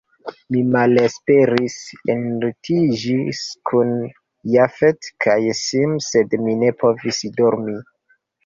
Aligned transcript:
Mi 0.53 0.59
malesperis, 0.75 1.75
enlitiĝis 2.13 3.43
kun 3.71 3.93
Jafet 4.55 5.11
kaj 5.27 5.39
Sim, 5.63 5.97
sed 6.09 6.35
mi 6.47 6.61
ne 6.65 6.77
povis 6.85 7.23
dormi. 7.39 7.79